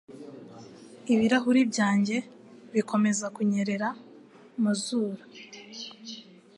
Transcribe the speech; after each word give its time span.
Ibirahuri 1.13 1.61
byanjye 1.71 2.17
bikomeza 2.73 3.25
kunyerera 3.35 3.89
mu 4.61 4.71
zuru. 4.81 5.23